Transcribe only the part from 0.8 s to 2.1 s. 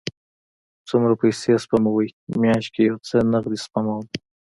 څومره پیسی سپموئ؟